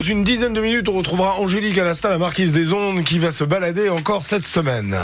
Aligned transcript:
Dans 0.00 0.06
une 0.06 0.22
dizaine 0.22 0.52
de 0.52 0.60
minutes, 0.60 0.88
on 0.88 0.92
retrouvera 0.92 1.40
Angélique 1.40 1.76
Alasta, 1.76 2.08
la 2.08 2.18
marquise 2.18 2.52
des 2.52 2.72
ondes, 2.72 3.02
qui 3.02 3.18
va 3.18 3.32
se 3.32 3.42
balader 3.42 3.88
encore 3.88 4.22
cette 4.22 4.44
semaine. 4.44 4.96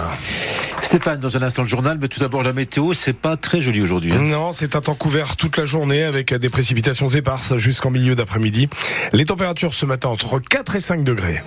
Stéphane, 0.83 1.19
dans 1.19 1.37
un 1.37 1.43
instant 1.43 1.63
le 1.63 1.69
journal, 1.69 1.99
mais 2.01 2.07
tout 2.07 2.21
d'abord 2.21 2.45
la 2.45 2.53
météo, 2.53 2.93
c'est 2.93 3.13
pas 3.13 3.37
très 3.37 3.61
joli 3.61 3.83
aujourd'hui. 3.83 4.13
hein. 4.13 4.23
Non, 4.23 4.53
c'est 4.53 4.77
un 4.77 4.81
temps 4.81 4.95
couvert 4.95 5.35
toute 5.37 5.57
la 5.57 5.65
journée 5.65 6.05
avec 6.05 6.33
des 6.33 6.49
précipitations 6.49 7.09
éparses 7.09 7.57
jusqu'en 7.57 7.91
milieu 7.91 8.15
d'après-midi. 8.15 8.69
Les 9.13 9.25
températures 9.25 9.75
ce 9.75 9.85
matin 9.85 10.11
entre 10.11 10.39
4 10.39 10.77
et 10.77 10.81
5 10.81 11.03
degrés. 11.03 11.43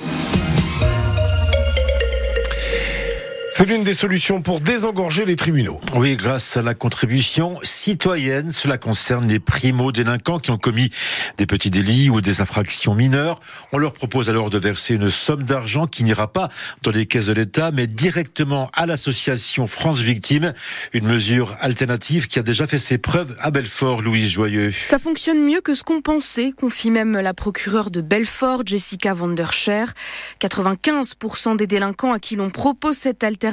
C'est 3.58 3.66
l'une 3.66 3.84
des 3.84 3.96
solutions 3.96 4.44
pour 4.44 4.62
désengorger 4.62 5.26
les 5.26 5.36
tribunaux. 5.36 5.82
Oui, 5.96 6.16
grâce 6.16 6.58
à 6.58 6.62
la 6.62 6.76
contribution 6.76 7.58
citoyenne, 7.64 8.52
cela 8.52 8.78
concerne 8.78 9.28
les 9.28 9.40
primo-délinquants 9.40 10.38
qui 10.38 10.52
ont 10.52 10.60
commis 10.60 10.92
des 11.38 11.48
petits 11.48 11.72
délits 11.72 12.12
ou 12.12 12.22
des 12.22 12.40
infractions 12.40 12.94
mineures. 12.94 13.40
On 13.74 13.80
leur 13.80 13.94
propose 13.94 14.30
alors 14.30 14.52
de 14.52 14.60
verser 14.60 14.94
une 14.94 15.10
somme 15.10 15.42
d'argent 15.42 15.88
qui 15.88 16.04
n'ira 16.04 16.32
pas 16.32 16.50
dans 16.84 16.92
les 16.92 17.08
caisses 17.08 17.26
de 17.26 17.34
l'État, 17.34 17.72
mais 17.72 17.88
directement 17.88 18.70
à 18.76 18.86
l'association 18.86 19.66
France 19.66 20.02
Victimes. 20.02 20.54
Une 20.94 21.08
mesure 21.08 21.58
alternative 21.60 22.28
qui 22.28 22.38
a 22.38 22.44
déjà 22.44 22.68
fait 22.68 22.78
ses 22.78 23.00
preuves 23.00 23.36
à 23.40 23.50
Belfort, 23.50 24.04
Louise 24.04 24.30
Joyeux. 24.30 24.72
Ça 24.72 25.00
fonctionne 25.00 25.44
mieux 25.44 25.62
que 25.62 25.74
ce 25.74 25.82
qu'on 25.82 26.04
pensait, 26.04 26.52
confie 26.56 26.92
même 26.92 27.14
la 27.14 27.34
procureure 27.34 27.90
de 27.90 28.02
Belfort, 28.02 28.62
Jessica 28.68 29.16
van 29.16 29.30
der 29.30 29.52
Scher. 29.52 29.94
95% 30.40 31.58
des 31.58 31.66
délinquants 31.66 32.14
à 32.14 32.20
qui 32.20 32.36
l'on 32.36 32.52
propose 32.52 32.98
cette 32.98 33.24
alternative 33.24 33.47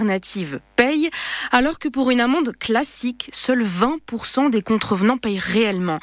payent, 0.77 1.11
alors 1.53 1.79
que 1.79 1.89
pour 1.89 2.11
une 2.11 2.21
amende 2.21 2.53
classique, 2.59 3.29
seuls 3.33 3.65
20% 3.65 4.51
des 4.51 4.63
contrevenants 4.63 5.19
payent 5.19 5.39
réellement. 5.39 5.99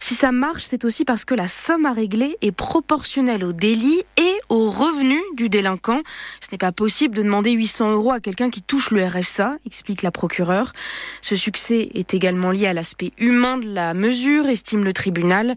Si 0.00 0.14
ça 0.14 0.32
marche, 0.32 0.64
c'est 0.64 0.84
aussi 0.84 1.04
parce 1.04 1.24
que 1.24 1.34
la 1.34 1.48
somme 1.48 1.86
à 1.86 1.92
régler 1.92 2.36
est 2.42 2.52
proportionnelle 2.52 3.44
au 3.44 3.52
délit 3.52 4.02
et 4.16 4.34
au 4.48 4.70
revenu 4.70 5.18
du 5.34 5.48
délinquant. 5.48 6.02
Ce 6.40 6.48
n'est 6.52 6.58
pas 6.58 6.72
possible 6.72 7.16
de 7.16 7.22
demander 7.22 7.52
800 7.52 7.92
euros 7.92 8.12
à 8.12 8.20
quelqu'un 8.20 8.50
qui 8.50 8.62
touche 8.62 8.90
le 8.90 9.04
RSA, 9.04 9.56
explique 9.66 10.02
la 10.02 10.10
procureure. 10.10 10.72
Ce 11.20 11.36
succès 11.36 11.88
est 11.94 12.14
également 12.14 12.50
lié 12.50 12.66
à 12.66 12.72
l'aspect 12.72 13.12
humain 13.18 13.58
de 13.58 13.68
la 13.68 13.94
mesure, 13.94 14.46
estime 14.46 14.84
le 14.84 14.92
tribunal. 14.92 15.54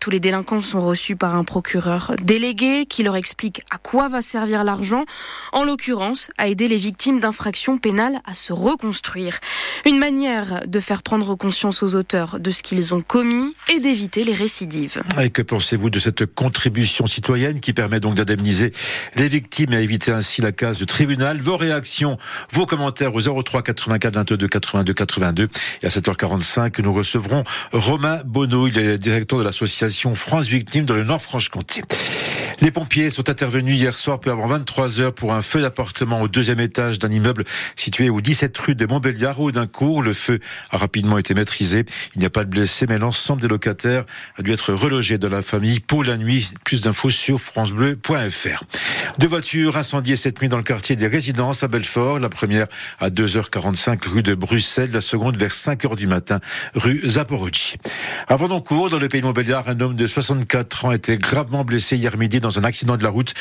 Tous 0.00 0.10
les 0.10 0.20
délinquants 0.20 0.62
sont 0.62 0.80
reçus 0.80 1.16
par 1.16 1.34
un 1.34 1.44
procureur 1.44 2.14
délégué 2.22 2.86
qui 2.86 3.02
leur 3.02 3.16
explique 3.16 3.62
à 3.70 3.78
quoi 3.78 4.08
va 4.08 4.20
servir 4.20 4.64
l'argent, 4.64 5.04
en 5.52 5.64
l'occurrence 5.64 6.30
à 6.38 6.48
aider 6.48 6.68
les 6.68 6.76
victimes 6.76 7.20
d'infractions 7.28 7.76
pénales 7.76 8.20
à 8.24 8.32
se 8.32 8.54
reconstruire. 8.54 9.38
Une 9.88 9.98
manière 9.98 10.64
de 10.66 10.80
faire 10.80 11.02
prendre 11.02 11.34
conscience 11.34 11.82
aux 11.82 11.94
auteurs 11.94 12.40
de 12.40 12.50
ce 12.50 12.62
qu'ils 12.62 12.92
ont 12.92 13.00
commis 13.00 13.54
et 13.72 13.80
d'éviter 13.80 14.22
les 14.22 14.34
récidives. 14.34 15.02
Et 15.18 15.30
que 15.30 15.40
pensez-vous 15.40 15.88
de 15.88 15.98
cette 15.98 16.26
contribution 16.26 17.06
citoyenne 17.06 17.58
qui 17.60 17.72
permet 17.72 17.98
donc 17.98 18.14
d'indemniser 18.14 18.74
les 19.16 19.28
victimes 19.28 19.72
et 19.72 19.80
éviter 19.80 20.12
ainsi 20.12 20.42
la 20.42 20.52
case 20.52 20.76
de 20.76 20.84
tribunal? 20.84 21.38
Vos 21.38 21.56
réactions, 21.56 22.18
vos 22.52 22.66
commentaires 22.66 23.14
au 23.14 23.42
03 23.42 23.62
84 23.62 24.14
22 24.14 24.48
82 24.48 24.92
82. 24.92 25.48
Et 25.82 25.86
à 25.86 25.88
7h45, 25.88 26.82
nous 26.82 26.92
recevrons 26.92 27.44
Romain 27.72 28.20
Bonneau, 28.26 28.68
il 28.68 28.76
est 28.76 28.98
directeur 28.98 29.38
de 29.38 29.44
l'association 29.44 30.14
France 30.14 30.48
Victimes 30.48 30.84
dans 30.84 30.96
le 30.96 31.04
Nord-Franche-Comté. 31.04 31.80
Les 32.60 32.72
pompiers 32.72 33.08
sont 33.08 33.30
intervenus 33.30 33.76
hier 33.76 33.96
soir 33.96 34.18
peu 34.18 34.32
avant 34.32 34.48
23 34.48 35.00
heures 35.00 35.14
pour 35.14 35.32
un 35.32 35.42
feu 35.42 35.60
d'appartement 35.60 36.20
au 36.20 36.28
deuxième 36.28 36.58
étage 36.58 36.98
d'un 36.98 37.10
immeuble 37.10 37.44
situé 37.76 38.10
au 38.10 38.20
17 38.20 38.58
rue 38.58 38.74
de 38.74 38.84
Montbéliard 38.84 39.38
au 39.40 39.52
Le 39.80 40.12
feu 40.12 40.40
a 40.70 40.76
rapidement 40.76 41.18
été 41.18 41.34
maîtrisé. 41.34 41.84
Il 42.14 42.18
n'y 42.18 42.26
a 42.26 42.30
pas 42.30 42.44
de 42.44 42.50
blessés, 42.50 42.86
mais 42.88 42.98
l'ensemble 42.98 43.40
des 43.40 43.46
locataires 43.46 44.04
a 44.36 44.42
dû 44.42 44.52
être 44.52 44.72
relogé 44.72 45.18
de 45.18 45.28
la 45.28 45.40
famille 45.40 45.78
pour 45.78 46.02
la 46.02 46.16
nuit. 46.16 46.50
Plus 46.64 46.80
d'infos 46.80 47.10
sur 47.10 47.40
francebleu.fr. 47.40 48.64
Deux 49.18 49.28
voitures 49.28 49.76
incendiées 49.76 50.16
cette 50.16 50.40
nuit 50.40 50.48
dans 50.48 50.56
le 50.56 50.64
quartier 50.64 50.96
des 50.96 51.06
résidences 51.06 51.62
à 51.62 51.68
Belfort. 51.68 52.18
La 52.18 52.28
première 52.28 52.66
à 52.98 53.08
2h45 53.10 54.08
rue 54.08 54.22
de 54.24 54.34
Bruxelles, 54.34 54.90
la 54.90 55.00
seconde 55.00 55.36
vers 55.36 55.52
5h 55.52 55.94
du 55.94 56.08
matin 56.08 56.40
rue 56.74 57.00
Zaporozhye. 57.04 57.76
À 58.26 58.34
Vendoncourt, 58.34 58.90
dans 58.90 58.98
le 58.98 59.08
pays 59.08 59.20
de 59.20 59.26
Montbéliard, 59.26 59.68
un 59.68 59.78
homme 59.80 59.94
de 59.94 60.06
64 60.08 60.86
ans 60.86 60.92
été 60.92 61.18
gravement 61.18 61.64
blessé 61.64 61.96
hier 61.96 62.16
midi 62.16 62.40
dans 62.40 62.58
un 62.58 62.64
accident 62.64 62.96
de 62.96 63.04
la 63.04 63.10
route. 63.10 63.32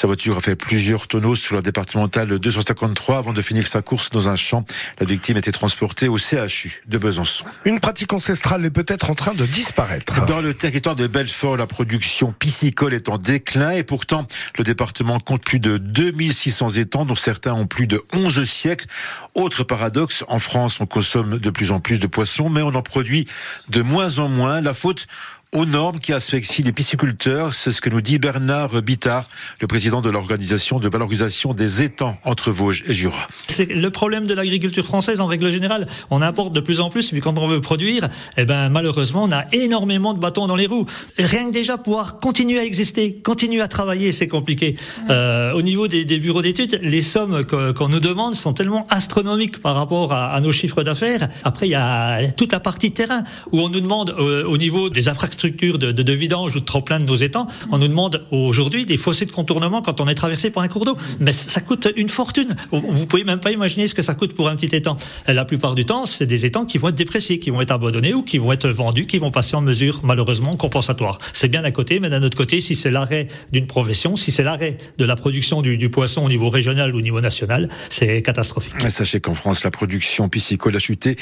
Sa 0.00 0.06
voiture 0.06 0.38
a 0.38 0.40
fait 0.40 0.56
plusieurs 0.56 1.08
tonneaux 1.08 1.34
sur 1.34 1.56
la 1.56 1.60
départementale 1.60 2.38
253 2.38 3.18
avant 3.18 3.34
de 3.34 3.42
finir 3.42 3.66
sa 3.66 3.82
course 3.82 4.08
dans 4.08 4.30
un 4.30 4.34
champ. 4.34 4.64
La 4.98 5.04
victime 5.04 5.36
était 5.36 5.52
transportée 5.52 6.08
au 6.08 6.16
CHU 6.16 6.80
de 6.86 6.96
Besançon. 6.96 7.44
Une 7.66 7.80
pratique 7.80 8.14
ancestrale 8.14 8.64
est 8.64 8.70
peut-être 8.70 9.10
en 9.10 9.14
train 9.14 9.34
de 9.34 9.44
disparaître. 9.44 10.24
Dans 10.24 10.40
le 10.40 10.54
territoire 10.54 10.96
de 10.96 11.06
Belfort, 11.06 11.58
la 11.58 11.66
production 11.66 12.32
piscicole 12.32 12.94
est 12.94 13.10
en 13.10 13.18
déclin 13.18 13.72
et 13.72 13.84
pourtant 13.84 14.26
le 14.56 14.64
département 14.64 15.20
compte 15.20 15.44
plus 15.44 15.60
de 15.60 15.76
2600 15.76 16.70
étangs 16.78 17.04
dont 17.04 17.14
certains 17.14 17.52
ont 17.52 17.66
plus 17.66 17.86
de 17.86 18.02
11 18.14 18.42
siècles. 18.44 18.86
Autre 19.34 19.64
paradoxe, 19.64 20.24
en 20.28 20.38
France 20.38 20.80
on 20.80 20.86
consomme 20.86 21.36
de 21.36 21.50
plus 21.50 21.72
en 21.72 21.80
plus 21.80 21.98
de 21.98 22.06
poissons 22.06 22.48
mais 22.48 22.62
on 22.62 22.74
en 22.74 22.80
produit 22.80 23.28
de 23.68 23.82
moins 23.82 24.18
en 24.18 24.30
moins. 24.30 24.62
La 24.62 24.72
faute 24.72 25.06
aux 25.52 25.66
normes 25.66 25.98
qui 25.98 26.12
asphyxient 26.12 26.62
les 26.62 26.72
pisciculteurs. 26.72 27.54
C'est 27.54 27.72
ce 27.72 27.80
que 27.80 27.90
nous 27.90 28.00
dit 28.00 28.18
Bernard 28.18 28.82
Bittard, 28.82 29.28
le 29.60 29.66
président 29.66 30.00
de 30.00 30.08
l'organisation 30.08 30.78
de 30.78 30.88
valorisation 30.88 31.54
des 31.54 31.82
étangs 31.82 32.16
entre 32.24 32.52
Vosges 32.52 32.84
et 32.86 32.94
Jura. 32.94 33.26
C'est 33.48 33.66
le 33.66 33.90
problème 33.90 34.26
de 34.26 34.34
l'agriculture 34.34 34.84
française 34.84 35.20
en 35.20 35.26
règle 35.26 35.50
générale. 35.50 35.86
On 36.10 36.22
importe 36.22 36.52
de 36.52 36.60
plus 36.60 36.80
en 36.80 36.88
plus, 36.88 37.12
mais 37.12 37.20
quand 37.20 37.36
on 37.36 37.48
veut 37.48 37.60
produire, 37.60 38.08
eh 38.36 38.44
ben, 38.44 38.68
malheureusement, 38.68 39.24
on 39.24 39.32
a 39.32 39.44
énormément 39.52 40.14
de 40.14 40.20
bâtons 40.20 40.46
dans 40.46 40.54
les 40.54 40.66
roues. 40.66 40.86
Rien 41.18 41.46
que 41.46 41.52
déjà 41.52 41.78
pouvoir 41.78 42.20
continuer 42.20 42.60
à 42.60 42.64
exister, 42.64 43.14
continuer 43.14 43.60
à 43.60 43.68
travailler, 43.68 44.12
c'est 44.12 44.28
compliqué. 44.28 44.76
Euh, 45.08 45.52
au 45.52 45.62
niveau 45.62 45.88
des, 45.88 46.04
des 46.04 46.18
bureaux 46.18 46.42
d'études, 46.42 46.78
les 46.82 47.02
sommes 47.02 47.44
qu'on 47.44 47.88
nous 47.88 48.00
demande 48.00 48.36
sont 48.36 48.52
tellement 48.52 48.86
astronomiques 48.88 49.60
par 49.60 49.74
rapport 49.74 50.12
à, 50.12 50.32
à 50.32 50.40
nos 50.40 50.52
chiffres 50.52 50.84
d'affaires. 50.84 51.28
Après, 51.42 51.66
il 51.66 51.70
y 51.70 51.74
a 51.74 52.30
toute 52.32 52.52
la 52.52 52.60
partie 52.60 52.92
terrain 52.92 53.24
où 53.50 53.60
on 53.60 53.68
nous 53.68 53.80
demande 53.80 54.14
euh, 54.18 54.44
au 54.44 54.56
niveau 54.56 54.90
des 54.90 55.08
infrastructures 55.40 55.78
de, 55.78 55.92
de, 55.92 56.12
vidange 56.12 56.56
ou 56.56 56.60
de 56.60 56.64
trop 56.64 56.82
plein 56.82 56.98
de 56.98 57.04
nos 57.04 57.16
étangs, 57.16 57.46
on 57.70 57.78
nous 57.78 57.88
demande 57.88 58.22
aujourd'hui 58.30 58.84
des 58.84 58.96
fossés 58.96 59.24
de 59.24 59.30
contournement 59.30 59.80
quand 59.80 60.00
on 60.00 60.08
est 60.08 60.14
traversé 60.14 60.50
par 60.50 60.62
un 60.62 60.68
cours 60.68 60.84
d'eau. 60.84 60.96
Mais 61.18 61.32
ça 61.32 61.60
coûte 61.60 61.88
une 61.96 62.08
fortune. 62.08 62.54
Vous 62.70 63.06
pouvez 63.06 63.24
même 63.24 63.40
pas 63.40 63.50
imaginer 63.50 63.86
ce 63.86 63.94
que 63.94 64.02
ça 64.02 64.14
coûte 64.14 64.34
pour 64.34 64.48
un 64.48 64.56
petit 64.56 64.74
étang. 64.74 64.98
La 65.26 65.44
plupart 65.44 65.74
du 65.74 65.84
temps, 65.84 66.04
c'est 66.04 66.26
des 66.26 66.44
étangs 66.44 66.66
qui 66.66 66.78
vont 66.78 66.88
être 66.88 66.96
dépréciés, 66.96 67.38
qui 67.38 67.50
vont 67.50 67.60
être 67.62 67.70
abandonnés 67.70 68.12
ou 68.12 68.22
qui 68.22 68.38
vont 68.38 68.52
être 68.52 68.68
vendus, 68.68 69.06
qui 69.06 69.18
vont 69.18 69.30
passer 69.30 69.56
en 69.56 69.62
mesure 69.62 70.00
malheureusement 70.02 70.56
compensatoire. 70.56 71.18
C'est 71.32 71.48
bien 71.48 71.62
d'un 71.62 71.70
côté, 71.70 72.00
mais 72.00 72.10
d'un 72.10 72.22
autre 72.22 72.36
côté, 72.36 72.60
si 72.60 72.74
c'est 72.74 72.90
l'arrêt 72.90 73.28
d'une 73.52 73.66
profession, 73.66 74.16
si 74.16 74.32
c'est 74.32 74.42
l'arrêt 74.42 74.76
de 74.98 75.04
la 75.04 75.16
production 75.16 75.62
du, 75.62 75.90
poisson 75.90 76.24
au 76.24 76.28
niveau 76.28 76.50
régional 76.50 76.94
ou 76.94 76.98
au 76.98 77.00
niveau 77.00 77.20
national, 77.20 77.68
c'est 77.88 78.22
catastrophique. 78.22 78.74
Sachez 78.90 79.20
qu'en 79.20 79.34
France, 79.34 79.64
la 79.64 79.70
production 79.70 80.28
piscicole 80.28 80.76
a 80.76 80.78
chuté 80.78 81.16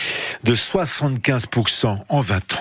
de 0.45 0.55
75% 0.55 1.99
en 2.09 2.21
20 2.21 2.37
ans. 2.55 2.59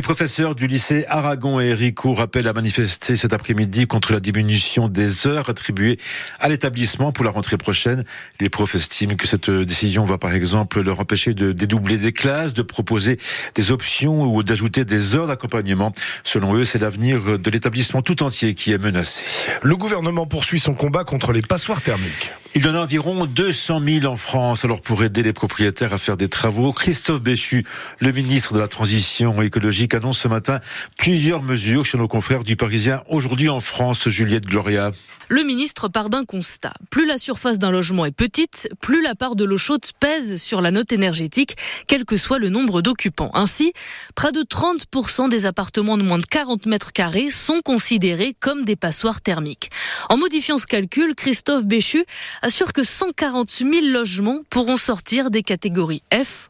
Les 0.00 0.02
professeurs 0.02 0.54
du 0.54 0.66
lycée 0.66 1.04
Aragon 1.10 1.60
et 1.60 1.66
Héricourt 1.66 2.16
rappellent 2.16 2.48
à 2.48 2.54
manifester 2.54 3.18
cet 3.18 3.34
après-midi 3.34 3.86
contre 3.86 4.14
la 4.14 4.20
diminution 4.20 4.88
des 4.88 5.26
heures 5.26 5.50
attribuées 5.50 5.98
à 6.38 6.48
l'établissement 6.48 7.12
pour 7.12 7.22
la 7.22 7.30
rentrée 7.30 7.58
prochaine. 7.58 8.04
Les 8.40 8.48
profs 8.48 8.74
estiment 8.74 9.14
que 9.14 9.26
cette 9.26 9.50
décision 9.50 10.06
va 10.06 10.16
par 10.16 10.32
exemple 10.32 10.80
leur 10.80 11.00
empêcher 11.00 11.34
de 11.34 11.52
dédoubler 11.52 11.98
des 11.98 12.12
classes, 12.12 12.54
de 12.54 12.62
proposer 12.62 13.18
des 13.54 13.72
options 13.72 14.22
ou 14.22 14.42
d'ajouter 14.42 14.86
des 14.86 15.14
heures 15.16 15.26
d'accompagnement. 15.26 15.92
Selon 16.24 16.54
eux, 16.54 16.64
c'est 16.64 16.78
l'avenir 16.78 17.38
de 17.38 17.50
l'établissement 17.50 18.00
tout 18.00 18.22
entier 18.22 18.54
qui 18.54 18.72
est 18.72 18.82
menacé. 18.82 19.22
Le 19.60 19.76
gouvernement 19.76 20.24
poursuit 20.24 20.60
son 20.60 20.72
combat 20.72 21.04
contre 21.04 21.34
les 21.34 21.42
passoires 21.42 21.82
thermiques. 21.82 22.32
Il 22.52 22.66
y 22.66 22.68
en 22.68 22.74
a 22.74 22.80
environ 22.80 23.26
200 23.26 23.80
000 23.80 24.06
en 24.06 24.16
France. 24.16 24.64
Alors 24.64 24.80
pour 24.80 25.04
aider 25.04 25.22
les 25.22 25.32
propriétaires 25.32 25.92
à 25.92 25.98
faire 25.98 26.16
des 26.16 26.28
travaux, 26.28 26.72
Christophe 26.72 27.22
Béchu, 27.22 27.64
le 28.00 28.10
ministre 28.10 28.54
de 28.54 28.58
la 28.58 28.66
Transition 28.66 29.40
écologique, 29.40 29.89
annonce 29.94 30.18
ce 30.18 30.28
matin 30.28 30.60
plusieurs 30.98 31.42
mesures 31.42 31.84
chez 31.84 31.98
nos 31.98 32.08
confrères 32.08 32.44
du 32.44 32.56
Parisien. 32.56 33.02
Aujourd'hui 33.08 33.48
en 33.48 33.60
France, 33.60 34.08
Juliette 34.08 34.46
Gloria. 34.46 34.90
Le 35.28 35.42
ministre 35.42 35.88
part 35.88 36.10
d'un 36.10 36.24
constat. 36.24 36.74
Plus 36.90 37.06
la 37.06 37.18
surface 37.18 37.58
d'un 37.58 37.70
logement 37.70 38.04
est 38.04 38.10
petite, 38.10 38.68
plus 38.80 39.02
la 39.02 39.14
part 39.14 39.36
de 39.36 39.44
l'eau 39.44 39.56
chaude 39.56 39.84
pèse 39.98 40.42
sur 40.42 40.60
la 40.60 40.70
note 40.70 40.92
énergétique, 40.92 41.56
quel 41.86 42.04
que 42.04 42.16
soit 42.16 42.38
le 42.38 42.48
nombre 42.48 42.82
d'occupants. 42.82 43.30
Ainsi, 43.34 43.72
près 44.14 44.32
de 44.32 44.40
30% 44.40 45.28
des 45.28 45.46
appartements 45.46 45.96
de 45.96 46.02
moins 46.02 46.18
de 46.18 46.26
40 46.26 46.66
mètres 46.66 46.92
carrés 46.92 47.30
sont 47.30 47.60
considérés 47.64 48.34
comme 48.38 48.64
des 48.64 48.76
passoires 48.76 49.20
thermiques. 49.20 49.70
En 50.08 50.16
modifiant 50.16 50.58
ce 50.58 50.66
calcul, 50.66 51.14
Christophe 51.14 51.64
Béchu 51.64 52.04
assure 52.42 52.72
que 52.72 52.82
140 52.82 53.50
000 53.50 53.70
logements 53.86 54.40
pourront 54.50 54.76
sortir 54.76 55.30
des 55.30 55.42
catégories 55.42 56.02
F 56.12 56.49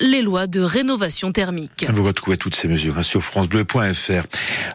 les 0.00 0.22
lois 0.22 0.46
de 0.46 0.60
rénovation 0.60 1.32
thermique. 1.32 1.86
Vous 1.88 2.04
retrouvez 2.04 2.36
toutes 2.36 2.54
ces 2.54 2.68
mesures 2.68 2.98
hein, 2.98 3.02
sur 3.02 3.22
francebleu.fr. 3.22 4.26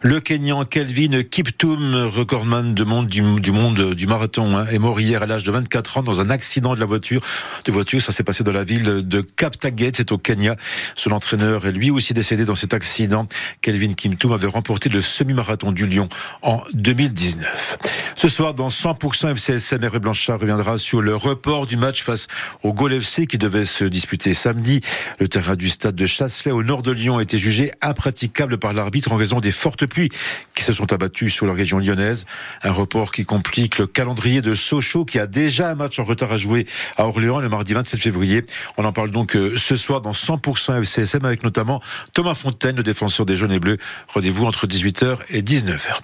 Le 0.02 0.20
Kenyan 0.20 0.66
Kelvin 0.66 1.24
Kiptoum, 1.24 2.10
recordman 2.14 2.74
de 2.74 2.84
monde 2.84 3.08
du, 3.08 3.22
monde 3.22 3.94
du 3.94 4.08
marathon, 4.08 4.58
hein, 4.58 4.66
est 4.72 4.80
mort 4.80 5.00
hier 5.00 5.24
à 5.24 5.26
l'âge 5.26 5.44
de 5.44 5.52
24 5.52 5.98
ans 5.98 6.04
dans 6.04 6.22
un 6.22 6.30
accident 6.30 6.76
de 6.76 6.80
la 6.80 6.86
voiture. 6.86 7.22
De 7.66 7.72
voiture, 7.72 8.02
ça 8.02 8.12
s'est 8.12 8.24
passé 8.24 8.44
dans 8.44 8.52
la 8.52 8.64
ville 8.64 9.08
de 9.08 9.22
Kaptaget, 9.22 9.92
c'est 9.96 10.12
au 10.12 10.18
Kenya. 10.18 10.56
Son 10.96 11.12
entraîneur 11.12 11.66
est 11.66 11.72
lui 11.72 11.92
aussi 11.92 12.14
décédé 12.14 12.46
dans 12.46 12.56
cet 12.56 12.74
accident. 12.74 13.28
Kelvin 13.62 13.94
Kiptoum 13.94 14.32
avait 14.32 14.48
remporté 14.48 14.90
le 14.90 15.02
semi-marathon 15.02 15.72
du 15.72 15.88
Lyon 15.88 16.10
en 16.42 16.62
2019. 16.74 17.78
Ce 18.16 18.30
soir, 18.30 18.54
dans 18.54 18.70
100% 18.70 19.36
FCSM, 19.36 19.84
Hervé 19.84 20.00
Blanchard 20.00 20.40
reviendra 20.40 20.78
sur 20.78 21.02
le 21.02 21.16
report 21.16 21.66
du 21.66 21.78
match 21.78 22.04
face 22.04 22.28
au 22.64 22.74
Gol 22.74 22.94
FC 22.94 23.28
qui 23.28 23.38
devait 23.38 23.66
se 23.66 23.86
disputer 23.86 24.34
samedi. 24.34 24.82
Le 25.19 25.28
terrain 25.28 25.56
du 25.56 25.69
stade 25.69 25.95
de 25.95 26.06
Chasselet 26.06 26.51
au 26.51 26.63
nord 26.63 26.84
de 26.84 26.92
Lyon 26.92 27.18
a 27.18 27.22
été 27.22 27.38
jugé 27.38 27.72
impraticable 27.81 28.57
par 28.57 28.74
l'arbitre 28.74 29.12
en 29.12 29.16
raison 29.16 29.39
des 29.39 29.51
fortes 29.51 29.86
pluies 29.86 30.10
qui 30.56 30.63
se 30.63 30.74
sont 30.74 30.92
abattues 30.94 31.30
sur 31.30 31.45
la 31.45 31.54
région 31.54 31.80
lyonnaise. 31.80 32.25
Un 32.63 32.72
report 32.72 33.12
qui 33.12 33.25
complique 33.25 33.78
le 33.78 33.88
calendrier 33.88 34.42
de 34.42 34.54
Sochaux 34.54 35.06
qui 35.06 35.19
a 35.19 35.28
déjà 35.28 35.69
un 35.69 35.75
match 35.75 36.00
en 36.00 36.04
retard 36.04 36.31
à 36.31 36.38
jouer 36.38 36.66
à 36.98 37.06
Orléans 37.06 37.39
le 37.39 37.50
mardi 37.50 37.74
27 37.74 38.00
février. 38.00 38.44
On 38.78 38.86
en 38.86 38.94
parle 38.94 39.12
donc 39.12 39.36
euh, 39.36 39.56
ce 39.57 39.75
soir 39.75 40.01
dans 40.01 40.12
100% 40.12 40.84
FCSM 40.84 41.25
avec 41.25 41.44
notamment 41.44 41.81
Thomas 42.13 42.36
Fontaine, 42.36 42.75
le 42.75 42.84
défenseur 42.84 43.25
des 43.25 43.36
jaunes 43.36 43.51
et 43.51 43.60
bleus. 43.60 43.78
Rendez-vous 44.07 44.45
entre 44.45 44.68
18h 44.68 45.18
et 45.30 45.42
19h. 45.42 46.00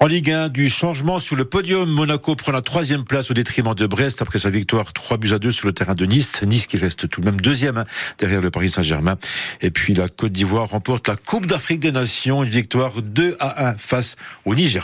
En 0.00 0.06
Ligue 0.06 0.30
1, 0.30 0.48
du 0.48 0.68
changement 0.68 1.18
sur 1.18 1.36
le 1.36 1.44
podium. 1.44 1.88
Monaco 1.88 2.34
prend 2.34 2.52
la 2.52 2.62
troisième 2.62 3.04
place 3.04 3.30
au 3.30 3.34
détriment 3.34 3.74
de 3.74 3.86
Brest 3.86 4.22
après 4.22 4.38
sa 4.38 4.50
victoire 4.50 4.92
3 4.92 5.16
buts 5.16 5.32
à 5.32 5.38
2 5.38 5.52
sur 5.52 5.66
le 5.66 5.72
terrain 5.72 5.94
de 5.94 6.04
Nice. 6.06 6.42
Nice 6.42 6.66
qui 6.66 6.76
reste 6.76 7.08
tout 7.08 7.20
de 7.20 7.26
même 7.26 7.40
deuxième 7.40 7.78
hein, 7.78 7.84
derrière 8.18 8.40
le 8.40 8.50
Paris 8.50 8.70
Saint-Germain. 8.70 9.16
Et 9.60 9.70
puis 9.70 9.94
la 9.94 10.08
Côte 10.08 10.32
d'Ivoire 10.32 10.68
remporte 10.68 11.08
la 11.08 11.16
Coupe 11.16 11.46
d'Afrique 11.46 11.80
des 11.80 11.92
Nations, 11.92 12.42
une 12.42 12.50
victoire 12.50 13.02
2 13.02 13.36
à 13.40 13.68
1 13.68 13.74
face 13.76 14.16
au 14.44 14.54
Nigeria. 14.54 14.82